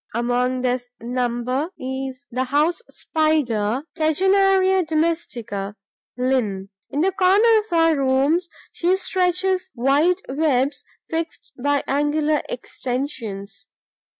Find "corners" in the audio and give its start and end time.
7.11-7.65